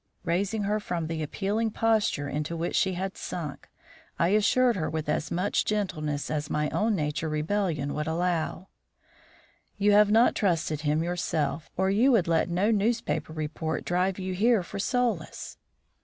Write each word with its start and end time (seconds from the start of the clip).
Raising 0.23 0.63
her 0.63 0.79
from 0.79 1.05
the 1.05 1.21
appealing 1.21 1.69
posture 1.69 2.27
into 2.27 2.57
which 2.57 2.75
she 2.75 2.93
had 2.95 3.15
sunk, 3.15 3.69
I 4.17 4.29
assured 4.29 4.75
her 4.75 4.89
with 4.89 5.07
as 5.07 5.29
much 5.29 5.63
gentleness 5.63 6.31
as 6.31 6.49
my 6.49 6.71
own 6.71 6.97
inner 6.97 7.29
rebellion 7.29 7.93
would 7.93 8.07
allow: 8.07 8.69
"You 9.77 9.91
have 9.91 10.09
not 10.09 10.33
trusted 10.33 10.81
him 10.81 11.03
yourself, 11.03 11.69
or 11.77 11.91
you 11.91 12.11
would 12.13 12.27
let 12.27 12.49
no 12.49 12.71
newspaper 12.71 13.31
report 13.33 13.85
drive 13.85 14.17
you 14.17 14.33
here 14.33 14.63
for 14.63 14.79
solace." 14.79 15.59